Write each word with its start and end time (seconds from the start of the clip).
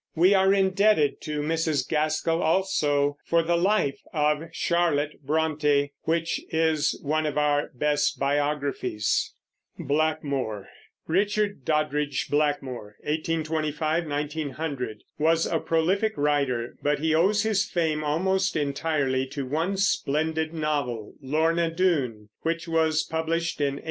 We 0.15 0.33
are 0.33 0.51
indebted 0.51 1.21
to 1.25 1.41
Mrs. 1.41 1.87
Gaskell 1.87 2.41
also 2.41 3.17
for 3.23 3.43
the 3.43 3.55
Life 3.55 3.99
of 4.11 4.49
Charlotte 4.51 5.23
Brontë, 5.23 5.91
which 6.05 6.41
is 6.49 6.99
one 7.03 7.27
of 7.27 7.37
our 7.37 7.69
best 7.75 8.17
biographies. 8.17 9.35
BLACKMORE. 9.77 10.67
Richard 11.05 11.63
Doddridge 11.65 12.29
Blackrhore 12.31 12.95
(1825 13.01 14.07
1900) 14.07 15.03
was 15.19 15.45
a 15.45 15.59
prolific 15.59 16.13
writer, 16.17 16.75
but 16.81 16.97
he 16.97 17.13
owes 17.13 17.43
his 17.43 17.65
fame 17.69 18.03
almost 18.03 18.55
entirely 18.55 19.27
to 19.27 19.45
one 19.45 19.77
splendid 19.77 20.51
novel, 20.51 21.13
Lorna 21.21 21.69
Doone, 21.69 22.29
which 22.41 22.67
was 22.67 23.03
published 23.03 23.61
in 23.61 23.75
1869. 23.75 23.79